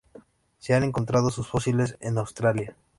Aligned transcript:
Se 0.57 0.73
han 0.73 0.83
encontrado 0.83 1.29
sus 1.29 1.47
fósiles 1.47 1.95
en 1.99 2.17
Australia. 2.17 2.75